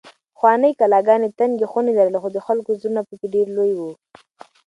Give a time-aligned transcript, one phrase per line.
[0.35, 3.91] پخوانۍ کلاګانې تنګې خونې لرلې خو د خلکو زړونه پکې ډېر لوی وو.